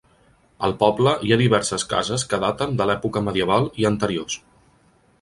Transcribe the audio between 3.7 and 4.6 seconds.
i anteriors.